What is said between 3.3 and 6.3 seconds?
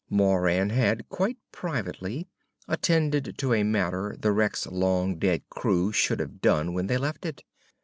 to a matter the wreck's long dead crew should